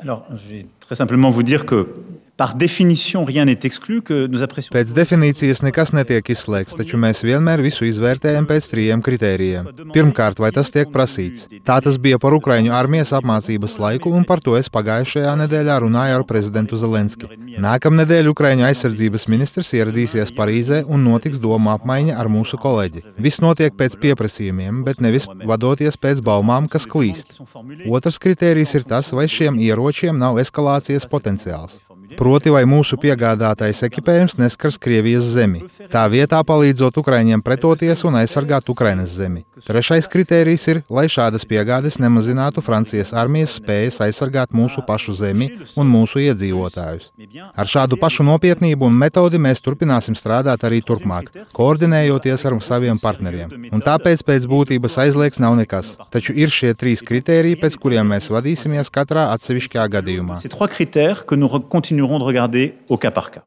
[0.00, 1.88] Alors, je vais très simplement vous dire que
[4.70, 9.66] Pēc definīcijas nekas netiek izslēgts, taču mēs vienmēr visu izvērtējam pēc trījiem kritērijiem.
[9.90, 11.48] Pirmkārt, vai tas tiek prasīts?
[11.66, 16.20] Tā tas bija par Ukraiņu armijas apmācības laiku, un par to es pagājušajā nedēļā runāju
[16.20, 17.26] ar prezidentu Zelenski.
[17.58, 23.02] Nākamnedēļ Ukraiņu aizsardzības ministrs ieradīsies Parīzē un notiks doma apmaiņa ar mūsu kolēģi.
[23.18, 27.40] Viss notiek pēc pieprasījumiem, bet nevis vadoties pēc baumām, kas klīst.
[27.90, 31.80] Otrs kritērijs ir tas, vai šiem ieročiem nav eskalācijas potenciāls.
[32.16, 38.70] Proti, vai mūsu piegādātais ekipējums neskars Krievijas zemi, tā vietā palīdzot Ukraiņiem pretoties un aizsargāt
[38.72, 39.44] Ukrainas zemi.
[39.66, 45.90] Trešais kritērijs ir, lai šādas piegādes nemazinātu Francijas armijas spējas aizsargāt mūsu pašu zemi un
[45.90, 47.10] mūsu iedzīvotājus.
[47.58, 53.54] Ar šādu pašu nopietnību un metodi mēs turpināsim strādāt arī turpmāk, koordinējoties ar saviem partneriem.
[53.72, 55.94] Un tāpēc pēc būtības aizliegts nav nekas.
[56.12, 60.40] Taču ir šie trīs kritēriji, pēc kuriem mēs vadīsimies katrā atsevišķajā gadījumā